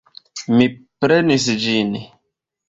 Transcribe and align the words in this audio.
Mi 0.61 0.67
prenis 1.05 1.45
ĝin. 1.67 1.93